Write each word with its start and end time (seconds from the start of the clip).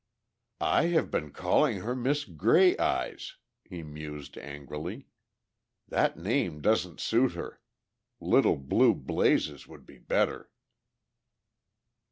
"I 0.59 0.85
have 0.87 1.11
been 1.11 1.29
calling 1.29 1.81
her 1.81 1.93
Miss 1.95 2.25
Grey 2.25 2.75
Eyes!" 2.79 3.35
he 3.63 3.83
mused 3.83 4.35
angrily. 4.35 5.05
"That 5.87 6.17
name 6.17 6.59
doesn't 6.59 6.99
suit 6.99 7.33
her. 7.33 7.61
Little 8.19 8.57
Blue 8.57 8.95
Blazes 8.95 9.67
would 9.67 9.85
be 9.85 9.99
better!" 9.99 10.49